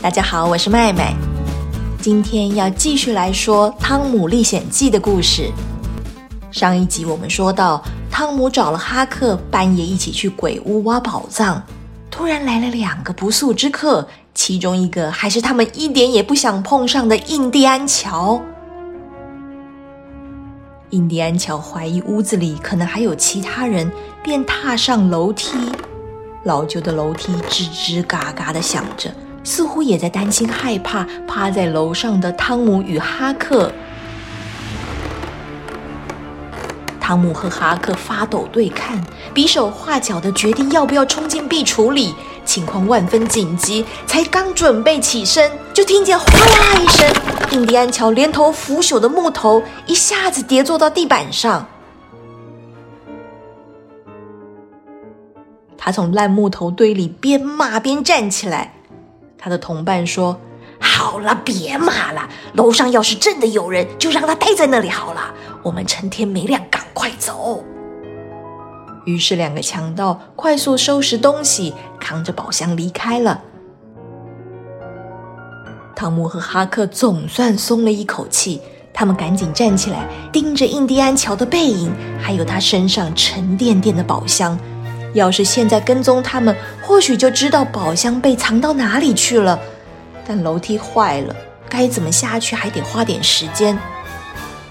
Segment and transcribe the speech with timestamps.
[0.00, 1.12] 大家好，我是麦麦。
[2.00, 5.50] 今天要继续来说《汤姆历险记》的故事。
[6.52, 11.60] 上一集我们说到，汤姆找了哈克，半夜一起去鬼屋挖宝藏。
[12.12, 18.40] 突然来了两个不速之客，其中一个还是他们一点也不想碰上的印第安乔。
[20.90, 23.90] 印第安乔怀疑屋子里可能还有其他人，
[24.22, 25.58] 便踏上楼梯。
[26.44, 29.12] 老旧的楼梯吱吱嘎嘎的响着。
[29.48, 33.72] 似乎也在担心、害怕趴在楼上的汤姆与哈克。
[37.00, 42.14] 汤姆和哈克发抖对看，比手画脚的决定要不要冲进壁橱里。
[42.44, 47.10] 情况万分紧急，才刚准备起身，就听见哗啦一声，
[47.52, 51.66] 印第安乔连头腐朽的木头一下子跌坐到地板上。
[55.78, 58.74] 他从烂木头堆里边骂边站起来。
[59.38, 60.38] 他的同伴说
[60.80, 62.28] ：“好了，别骂了。
[62.54, 65.32] 楼上要是真的有人，就让他待在那里好了。
[65.62, 67.62] 我们趁天没亮，赶快走。”
[69.06, 73.40] 于是，两个强盗快速收拾东西，扛着宝箱离开了。
[75.94, 78.60] 汤姆和哈克总算松了一口气，
[78.92, 84.58] 他们赶紧站起来，盯着印第安乔的背影，还有他身上沉甸甸的宝箱。
[85.14, 89.58] 要是现在跟踪他们，或许就知道宝箱被藏到哪里去了。
[90.26, 91.34] 但楼梯坏了，
[91.68, 93.78] 该怎么下去还得花点时间。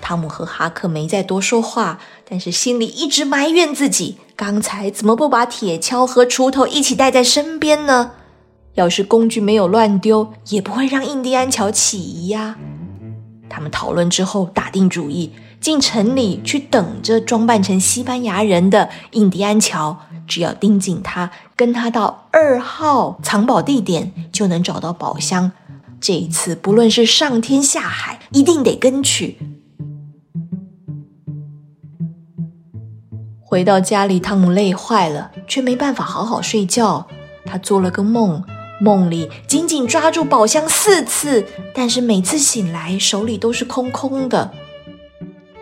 [0.00, 8.12] 汤姆和哈克没再多说话，但是心里一直埋怨自己：刚才怎么不把铁锹和锄头一起带在身边呢？
[8.74, 12.56] 要是工具没有乱丢，也不会让印第安乔起疑呀。
[13.48, 19.98] 他们讨论之后，打定主意进城里去等着装扮成西班牙人的印第安乔。
[20.26, 25.52] 只要盯紧他，跟他到二号藏宝地点，就能找到宝箱。
[26.00, 29.38] 这一次，不论是上天下海，一定得跟去。
[33.40, 37.06] 回到家里，汤姆累坏了，却没办法好好睡觉。
[37.44, 38.42] 他做了个梦，
[38.80, 41.44] 梦里紧紧抓住宝箱四次，
[41.74, 44.52] 但是每次醒来，手里都是空空的。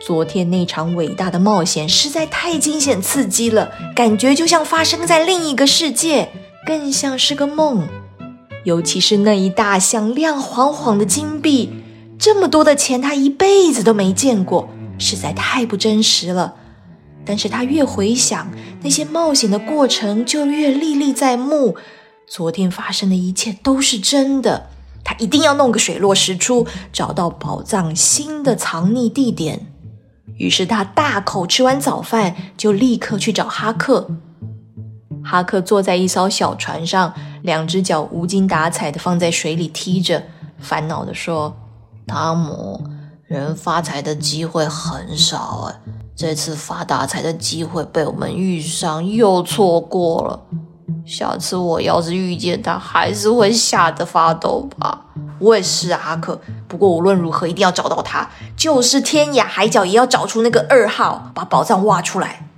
[0.00, 6.30] 昨天那场伟大的冒险实在太惊险刺激了，感觉就像发生在另一个世界，
[6.66, 7.86] 更像是个梦。
[8.64, 11.70] 尤其是那一大箱亮晃晃的金币，
[12.18, 14.68] 这么多的钱他一辈子都没见过，
[14.98, 16.54] 实在太不真实了。
[17.24, 18.50] 但是他越回想
[18.82, 21.76] 那些冒险的过程，就越历历在目。
[22.34, 24.70] 昨天发生的一切都是真的，
[25.04, 29.66] 他一定要弄个水落石出，找到宝藏新的藏匿地点。
[30.38, 34.08] 于是他大口吃完早饭，就立刻去找哈克。
[35.22, 37.12] 哈克坐在一艘小船上，
[37.42, 40.22] 两只脚无精打采的放在水里踢着，
[40.58, 41.54] 烦恼的说
[42.08, 42.82] ：“汤姆，
[43.26, 45.80] 人发财的机会很少哎，
[46.16, 50.46] 这次发大财的机会被我们遇上，又错过了。
[51.04, 55.06] 下次我要是遇见他，还是会吓得发抖吧。”
[55.38, 56.40] 我也是啊，阿克。
[56.68, 62.48] 不过无论如何，一定要找到他，就是天涯海角也要找出那个二号，把宝藏挖出来。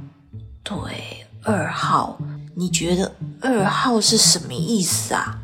[0.62, 2.18] 对，二号，
[2.56, 5.38] 你觉得二号是什么意思啊？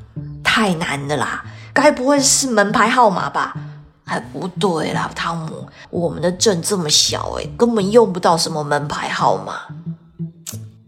[0.44, 3.56] 太难的啦，该不会是门牌号码吧？
[4.04, 9.54] 哎，不对啦，汤姆，我们的镇这么小，哎，根本用不到什么门牌号码。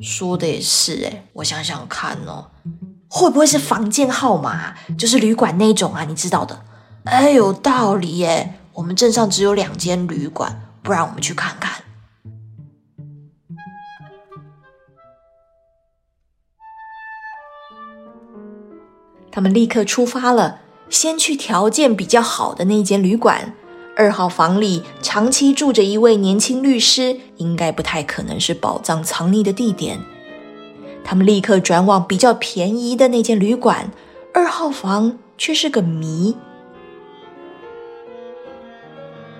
[0.02, 2.50] 说的也是，哎，我想想看哦。
[3.08, 4.74] 会不会是房间号码？
[4.98, 6.64] 就是旅馆那种啊，你知道的。
[7.04, 8.54] 哎，有道理耶！
[8.72, 11.82] 我们镇上只有两间旅馆，不然我们去看看。
[19.30, 23.54] 他们立刻出发了，先去条件比较好的那一间旅馆。
[23.94, 30.00] 二号房里长期住着一位年轻律师，应该不太可能是宝藏藏匿的地点。
[31.04, 33.90] 他们立刻转往比较便宜的那间旅馆，
[34.32, 36.36] 二号房却是个谜。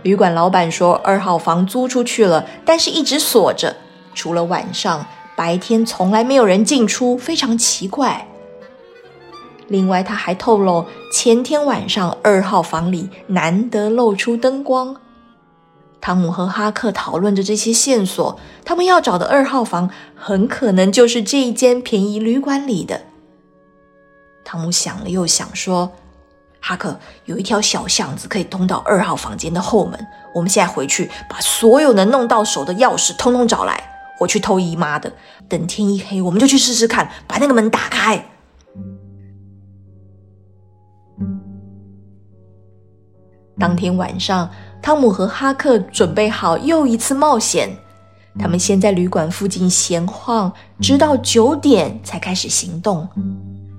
[0.02, 3.76] 旅馆老板说，二号房租出去了，但是一直锁着，
[4.14, 8.28] 除了晚上，白天从来没有人进出，非常奇怪。
[9.68, 14.96] 另外，他还透露，前天晚上二号房里难得露出灯光。
[16.00, 23.02] 汤姆和哈克讨论着这些线索，他们要找的二号房很可能就是这一间便宜旅馆里的。
[24.44, 25.92] 汤姆想了又想，说
[26.60, 30.06] ：“哈克，有一条小巷子可以通到二号房间的后门。
[30.34, 33.90] 我们现在回去，把所有能弄到手的钥匙通通找来。
[34.18, 35.12] 我去偷姨妈的。
[35.48, 38.30] 等天一黑，我们就去试试看，把那个门打开。”
[43.58, 44.48] 当天晚上，
[44.80, 47.70] 汤姆和哈克准备好又一次冒险。
[48.38, 50.50] 他们先在旅馆附近闲晃，
[50.80, 53.06] 直到九点才开始行动。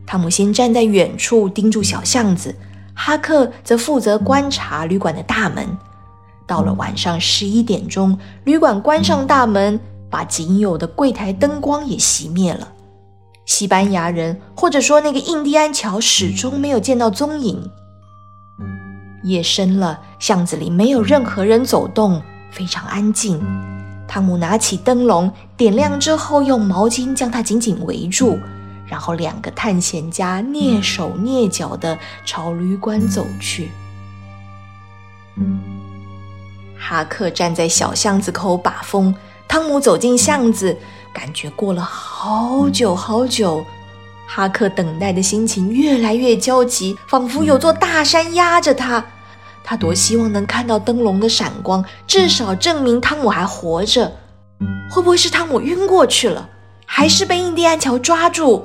[0.05, 2.55] 汤姆先站在远处盯住小巷子，
[2.93, 5.67] 哈克则负责观察旅馆的大门。
[6.45, 9.79] 到了晚上十一点钟，旅馆关上大门，
[10.09, 12.67] 把仅有的柜台灯光也熄灭了。
[13.45, 17.67] 西班牙人，或者说那个印第安乔，始终没有见到踪影。
[19.23, 22.21] 夜深了，巷子里没有任何人走动，
[22.51, 23.41] 非常安静。
[24.07, 28.37] 汤姆拿起灯笼，点亮之后，用毛巾将它紧紧围住，
[28.85, 33.71] 然后两个探险家蹑手蹑脚地朝旅馆走去。
[36.77, 39.15] 哈克站在小巷子口把风，
[39.47, 40.77] 汤姆走进巷子，
[41.13, 43.65] 感觉过了好久好久。
[44.27, 49.05] 哈克等待的心情越来越焦急，仿佛有座大山压着他。
[49.63, 54.11] 他多希望能看到灯笼的闪光，至少证明汤姆还活着。
[54.89, 56.49] 会不会是汤姆晕过去了，
[56.85, 58.63] 还是被印第安乔抓住？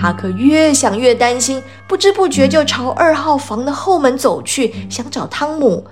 [0.00, 5.84] 哈克越想越担心，不知不觉就朝二号房的后门走去，想找汤姆。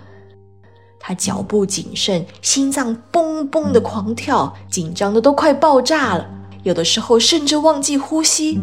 [1.01, 6.29] 他脚步谨慎，心脏嘣嘣的狂跳，紧张的都快爆炸了，
[6.63, 8.61] 有的时候甚至忘记呼吸。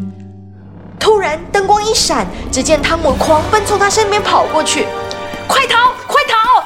[0.99, 4.87] 突然，灯光一闪，只见汤姆狂奔从他身边跑过去。
[5.47, 5.91] 快逃！
[6.07, 6.63] 快逃！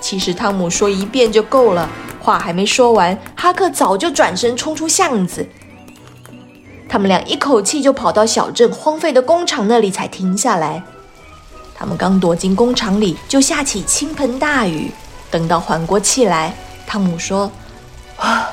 [0.00, 1.88] 其实汤姆说一遍就够了，
[2.20, 5.46] 话还没说完，哈克早就转身冲出巷子。
[6.88, 10.82] 他们俩一口气就跑到小镇荒废的工厂那里，才停下来。
[11.74, 14.92] 他们刚躲进工厂里，就下起倾盆大雨。
[15.30, 16.54] 等到缓过气来，
[16.86, 17.50] 汤姆说
[18.18, 18.48] ：“啊。”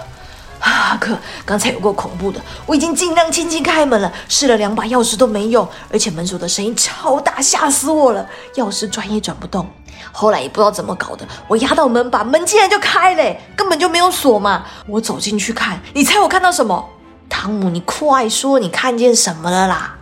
[0.89, 1.15] 哈克，
[1.45, 9.69] 刚才有过恐怖的，我已经尽量轻轻开门了，试了两把钥匙都没用，而且门锁的声音超大，吓死我了，钥匙转也转不动。
[10.11, 14.65] 后来也不知道怎么搞的，我压到门把，门竟然就开了，根本就没有锁嘛。
[14.87, 16.89] 我走进去看，你猜我看到什么？
[17.29, 19.95] 汤姆，你快说，你看见什么了啦？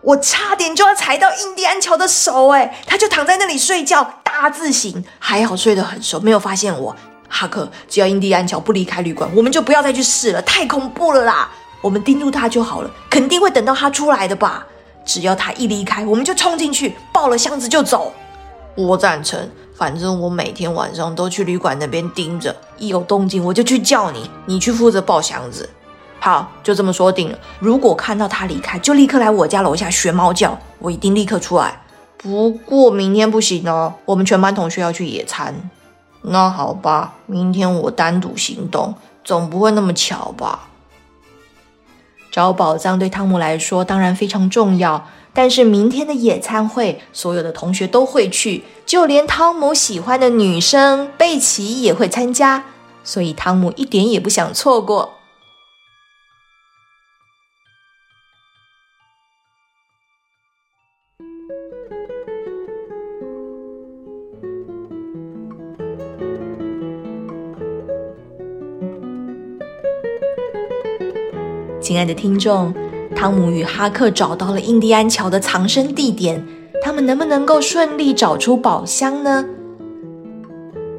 [0.00, 6.96] 我差点就要踩到印第安乔的手，哎，他就躺在那里睡觉，大字型，还好睡得很熟，没有发现我。
[7.30, 11.48] 哈克，只要印第安乔不离开旅馆，我们就不要再去试了，太恐怖了啦！
[11.80, 14.66] 我们盯住他就好了，肯定会等到他出来的吧？
[15.06, 18.12] 只要他一离开，我们就冲进去，抱了箱子就走。
[18.74, 25.68] 我赞成，反正我每天晚上都去旅馆那边盯着，一有动静我就去叫你，你去负责抱箱子。
[26.18, 27.38] 好，就这么说定了。
[27.58, 31.80] 如果看到他离开，就立刻来我家楼下学猫叫，我一定立刻出来。
[32.18, 35.70] 不过明天不行哦，我们全班同学要去野餐。
[36.22, 38.94] 那好吧，明天我单独行动，
[39.24, 40.68] 总不会那么巧吧？
[42.30, 52.64] 找宝藏对汤姆来说当然非常重要，但是明天的野餐会，所有的同学都会去，就连汤姆喜欢的女生贝奇也会参加，
[53.02, 55.19] 所以汤姆一点也不想错过。
[71.90, 72.72] 亲爱的听众，
[73.16, 76.46] 汤姆与哈克找到了印第安乔的藏身地点，
[76.80, 79.44] 他们能不能够顺利找出宝箱呢？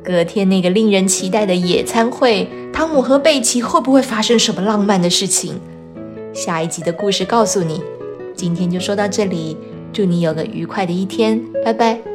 [0.03, 5.62] 隔天那个令人期待的野餐会，汤姆和贝奇会不会发生什么浪漫的事情？
[6.33, 7.81] 下一集的故事告诉你。
[8.36, 9.55] 今天就说到这里，
[9.93, 12.11] 祝你有个愉快的一天，拜拜。